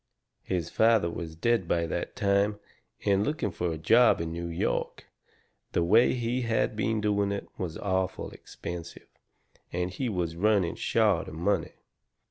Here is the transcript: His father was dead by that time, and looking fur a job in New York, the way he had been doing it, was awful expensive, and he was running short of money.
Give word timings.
His 0.41 0.71
father 0.71 1.11
was 1.11 1.35
dead 1.35 1.67
by 1.67 1.85
that 1.85 2.15
time, 2.15 2.59
and 3.05 3.23
looking 3.23 3.51
fur 3.51 3.73
a 3.73 3.77
job 3.77 4.19
in 4.19 4.31
New 4.31 4.47
York, 4.47 5.05
the 5.73 5.83
way 5.83 6.15
he 6.15 6.41
had 6.41 6.75
been 6.75 7.01
doing 7.01 7.31
it, 7.31 7.47
was 7.59 7.77
awful 7.77 8.31
expensive, 8.31 9.05
and 9.71 9.91
he 9.91 10.09
was 10.09 10.35
running 10.35 10.73
short 10.73 11.27
of 11.27 11.35
money. 11.35 11.73